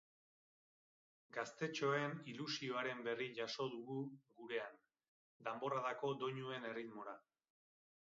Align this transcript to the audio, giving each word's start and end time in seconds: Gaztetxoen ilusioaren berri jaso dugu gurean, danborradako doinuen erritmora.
Gaztetxoen 1.35 2.15
ilusioaren 2.31 3.03
berri 3.07 3.27
jaso 3.39 3.67
dugu 3.73 3.97
gurean, 4.39 4.79
danborradako 5.49 6.11
doinuen 6.25 6.67
erritmora. 6.71 7.15